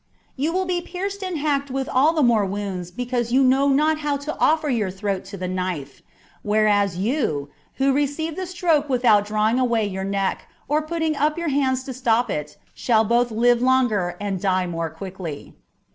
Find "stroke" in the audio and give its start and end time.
8.47-8.89